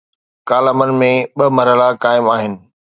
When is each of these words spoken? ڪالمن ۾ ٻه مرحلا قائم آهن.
ڪالمن 0.49 0.89
۾ 1.01 1.11
ٻه 1.35 1.45
مرحلا 1.57 1.89
قائم 2.03 2.25
آهن. 2.35 2.53